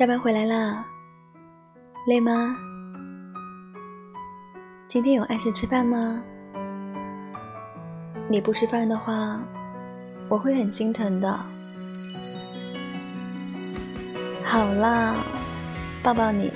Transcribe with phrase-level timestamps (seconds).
[0.00, 0.82] 下班回来啦，
[2.06, 2.56] 累吗？
[4.88, 6.22] 今天有按时吃饭吗？
[8.26, 9.38] 你不吃饭的话，
[10.26, 11.38] 我会很心疼的。
[14.42, 15.16] 好啦，
[16.02, 16.50] 抱抱你。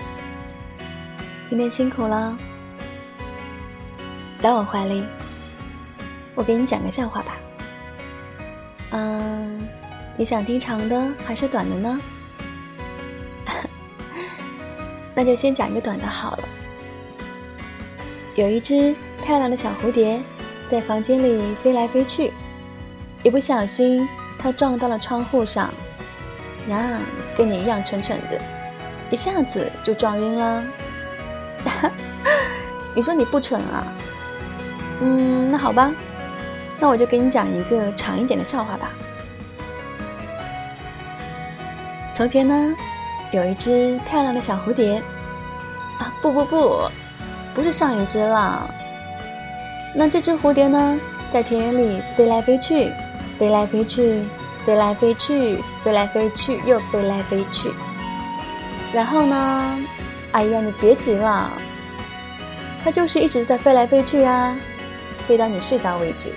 [1.46, 2.34] 今天辛苦了，
[4.40, 5.04] 来我怀里，
[6.34, 7.36] 我给你讲个笑话吧。
[8.92, 9.60] 嗯，
[10.16, 12.00] 你想听长的还是短的呢？
[15.14, 16.44] 那就先讲一个短的好了。
[18.34, 20.20] 有一只漂亮的小蝴蝶
[20.68, 22.32] 在房间里飞来飞去，
[23.22, 25.72] 一不小心它撞到了窗户上，
[26.68, 26.98] 呀，
[27.38, 28.40] 跟你一样蠢蠢的，
[29.10, 30.64] 一下子就撞晕了。
[32.94, 33.86] 你说你不蠢啊？
[35.00, 35.92] 嗯，那好吧，
[36.80, 38.90] 那我就给你讲一个长一点的笑话吧。
[42.12, 42.74] 从前呢。
[43.30, 45.02] 有一只漂亮的小蝴蝶，
[45.98, 46.88] 啊，不不不，
[47.54, 48.70] 不是上一只了。
[49.94, 50.98] 那这只蝴蝶呢，
[51.32, 52.92] 在田园里飞来飞去，
[53.38, 54.22] 飞来飞去，
[54.64, 57.72] 飞来飞去，飞来飞去，又飞来飞去。
[58.92, 59.78] 然后呢，
[60.32, 61.50] 哎呀，你别急了，
[62.84, 64.56] 它就是一直在飞来飞去啊，
[65.26, 66.30] 飞到你睡着为止。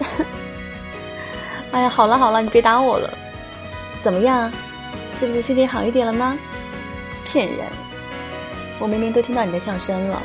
[1.72, 3.10] 哎呀，好了好了，你别打我了，
[4.02, 4.50] 怎么样？
[5.10, 6.36] 是不是心情好一点了吗？
[7.24, 7.66] 骗人！
[8.78, 10.22] 我明明都听到你的笑声了。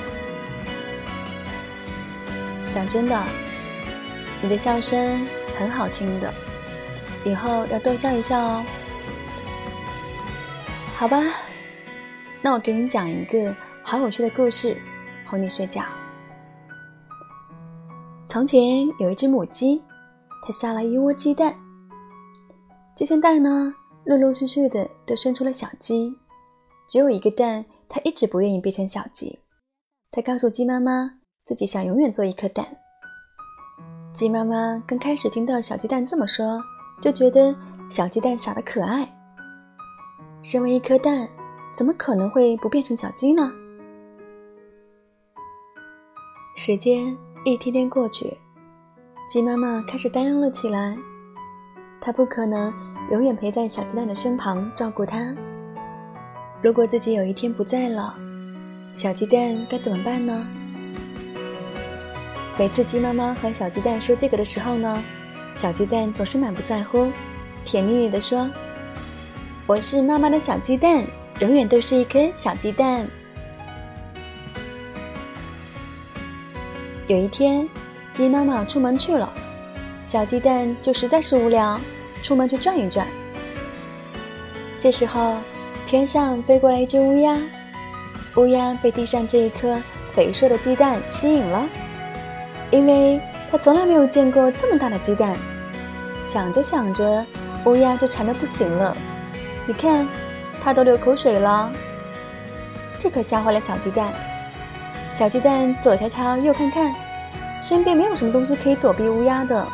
[2.72, 3.24] 讲真的，
[4.42, 6.34] 你的笑声很好听的，
[7.26, 8.64] 以后要多笑一笑哦。
[10.96, 11.22] 好吧，
[12.42, 14.78] 那我给你讲一个好有趣的故事，
[15.26, 15.84] 哄你睡觉。
[18.28, 19.82] 从前有一只母鸡，
[20.46, 21.54] 它下了一窝鸡蛋，
[22.96, 23.74] 鸡生蛋呢。
[24.06, 26.14] 陆陆续续的都生出了小鸡，
[26.90, 29.40] 只有一个蛋，它一直不愿意变成小鸡。
[30.12, 32.66] 它告诉鸡妈妈，自己想永远做一颗蛋。
[34.14, 36.62] 鸡妈妈刚开始听到小鸡蛋这么说，
[37.02, 37.56] 就觉得
[37.90, 39.10] 小鸡蛋傻得可爱。
[40.42, 41.28] 身为一颗蛋，
[41.74, 43.50] 怎么可能会不变成小鸡呢？
[46.58, 48.38] 时间一天天过去，
[49.30, 50.98] 鸡妈妈开始担忧了起来。
[52.02, 52.93] 它不可能。
[53.14, 55.36] 永远陪在小鸡蛋的身旁照顾它。
[56.64, 58.12] 如果自己有一天不在了，
[58.96, 60.48] 小鸡蛋该怎么办呢？
[62.58, 65.00] 每次鸡妈妈和小鸡蛋说这个的时候呢，
[65.54, 67.12] 小鸡蛋总是满不在乎，
[67.64, 68.50] 甜腻腻的说
[69.68, 71.04] ：“我是妈妈的小鸡蛋，
[71.40, 73.08] 永远都是一颗小鸡蛋。”
[77.06, 77.70] 有一天，
[78.12, 79.32] 鸡妈妈出门去了，
[80.04, 81.80] 小鸡蛋就实在是无聊。
[82.24, 83.06] 出门去转一转。
[84.80, 85.38] 这时候，
[85.86, 87.38] 天上飞过来一只乌鸦，
[88.36, 89.78] 乌鸦被地上这一颗
[90.14, 91.64] 肥硕的鸡蛋吸引了，
[92.72, 95.38] 因为它从来没有见过这么大的鸡蛋。
[96.24, 97.26] 想着想着，
[97.66, 98.96] 乌鸦就馋得不行了。
[99.68, 100.08] 你看，
[100.62, 101.72] 它都流口水了。
[102.98, 104.14] 这可吓坏了小鸡蛋。
[105.12, 106.94] 小鸡蛋左瞧瞧，右看看，
[107.60, 109.68] 身边没有什么东西可以躲避乌鸦的，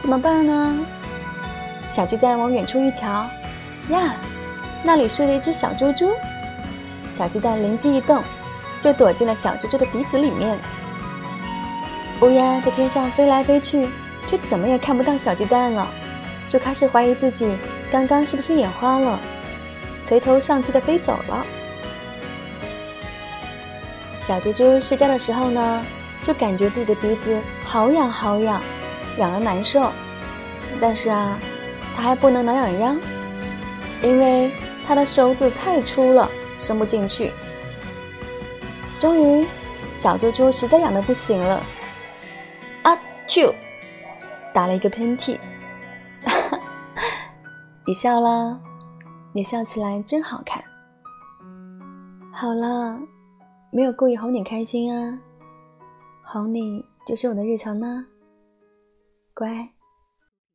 [0.00, 0.78] 怎么办呢？
[1.94, 3.28] 小鸡蛋往远处一瞧，
[3.90, 4.16] 呀，
[4.82, 6.10] 那里睡了一只小猪猪。
[7.10, 8.22] 小鸡蛋灵机一动，
[8.80, 10.58] 就躲进了小猪猪的鼻子里面。
[12.22, 13.86] 乌鸦在天上飞来飞去，
[14.26, 15.86] 却怎么也看不到小鸡蛋了，
[16.48, 17.54] 就开始怀疑自己
[17.90, 19.20] 刚刚是不是眼花了，
[20.02, 21.44] 垂头丧气的飞走了。
[24.18, 25.84] 小猪猪睡觉的时候呢，
[26.22, 28.62] 就感觉自己的鼻子好痒好痒，
[29.18, 29.92] 痒得难受，
[30.80, 31.38] 但是啊。
[31.94, 33.00] 它还不能挠痒痒，
[34.02, 34.50] 因为
[34.86, 37.30] 它的手指太粗了，伸不进去。
[39.00, 39.46] 终于，
[39.94, 41.60] 小猪猪实在痒的不行了，
[42.82, 43.52] 啊啾，
[44.52, 45.38] 打了一个喷嚏。
[46.24, 46.58] 哈 哈
[47.86, 48.60] 你笑了，
[49.34, 50.62] 你笑起来真好看。
[52.32, 52.98] 好了，
[53.70, 55.18] 没有故意哄你开心啊，
[56.24, 58.06] 哄你就是我的日常呢。
[59.34, 59.70] 乖，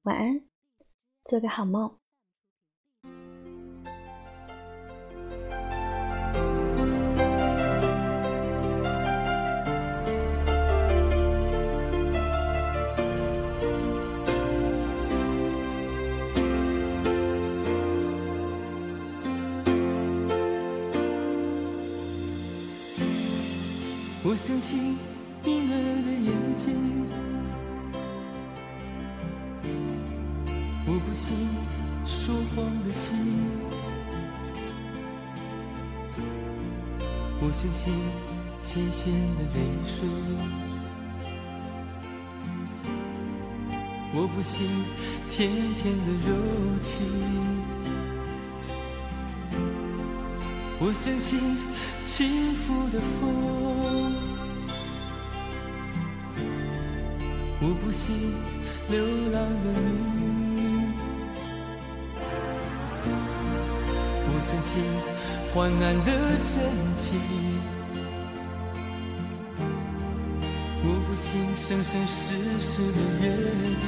[0.04, 0.42] 晚安。
[1.28, 1.92] 做个好梦。
[24.24, 24.98] 我相信
[25.44, 27.27] 婴儿的眼睛。
[31.18, 31.36] 心
[32.06, 33.18] 说谎的心，
[37.42, 37.92] 我相信
[38.62, 40.08] 咸咸的泪水，
[44.14, 44.68] 我不信
[45.32, 46.30] 甜甜的柔
[46.80, 46.94] 情，
[50.80, 51.58] 我相信
[52.06, 54.14] 轻拂的风，
[57.60, 58.32] 我不信
[58.90, 59.66] 流浪的
[60.22, 60.47] 鱼，
[64.50, 64.82] 相信。
[65.54, 66.12] 患难的
[66.44, 66.54] 真
[66.96, 67.20] 情，
[70.84, 73.24] 我不信生生世世的约
[73.82, 73.86] 定，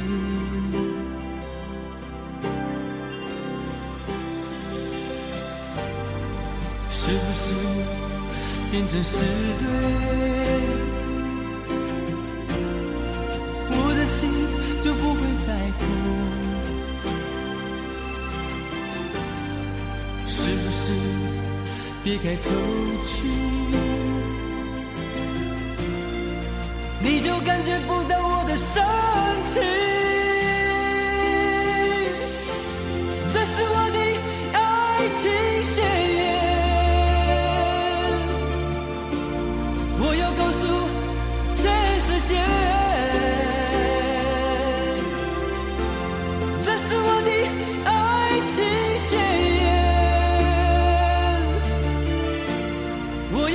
[6.90, 7.44] 是不是
[8.72, 9.14] 变成是
[9.60, 9.64] 对，
[22.02, 22.50] 别开口
[23.06, 23.28] 去，
[27.02, 28.82] 你就感觉不到我的深
[29.54, 29.99] 情。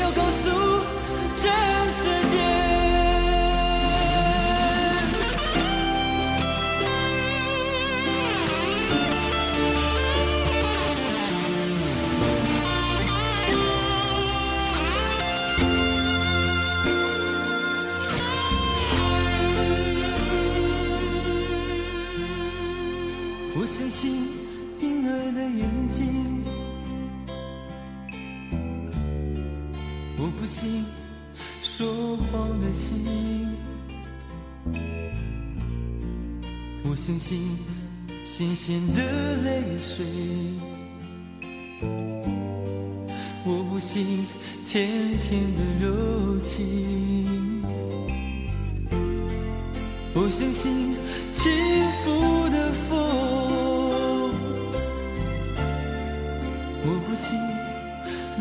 [0.04, 0.50] 要告诉
[1.34, 1.50] 全
[1.88, 2.36] 世界。
[23.56, 24.28] 我相信
[24.80, 26.33] 婴儿的眼睛。
[38.36, 39.00] 新鲜的
[39.44, 40.04] 泪水，
[43.44, 44.26] 我不信
[44.66, 44.90] 甜
[45.20, 47.62] 甜的柔情，
[50.14, 50.96] 我相信
[51.32, 51.52] 轻
[52.02, 52.10] 浮
[52.50, 52.92] 的风，
[56.82, 57.24] 我不信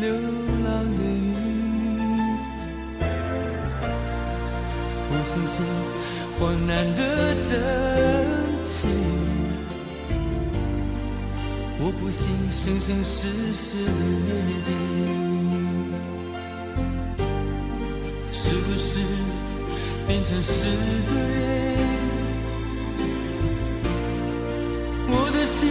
[0.00, 0.10] 流
[0.64, 1.33] 浪的鱼，
[5.34, 5.66] 我相信
[6.38, 7.02] 患难的
[7.34, 7.50] 真
[8.64, 8.88] 情。
[11.80, 14.30] 我不信生生世世的约
[14.64, 14.70] 定，
[18.32, 19.00] 是不是
[20.06, 20.52] 变成是
[21.08, 21.12] 对？
[25.08, 25.68] 我的心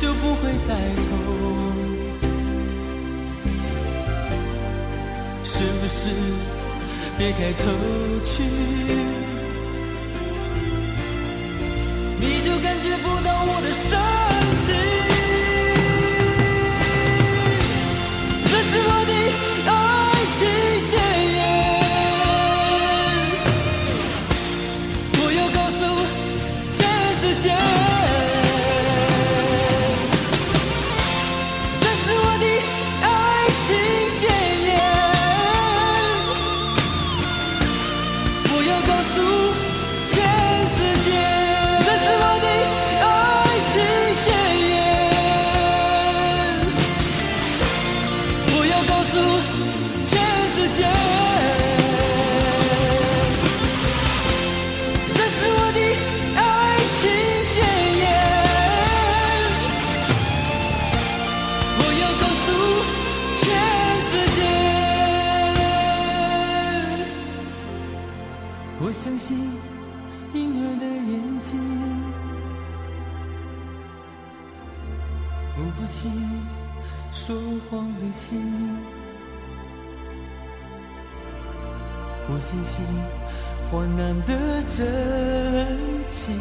[0.00, 1.12] 就不会再痛，
[5.44, 6.08] 是不是
[7.18, 7.64] 别开口
[8.24, 8.42] 去？
[12.20, 13.90] 你就感觉不到我的深
[14.66, 15.01] 情。
[69.12, 69.36] 相信
[70.32, 71.60] 婴儿的眼睛。
[75.54, 76.10] 我不信
[77.12, 77.36] 说
[77.68, 78.40] 谎的心，
[82.26, 82.82] 我相信
[83.70, 84.32] 患难的
[84.70, 84.80] 真
[86.08, 86.34] 情，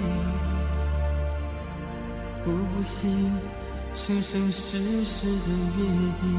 [2.46, 3.30] 我不信
[3.94, 5.84] 生生世世的约
[6.22, 6.32] 定。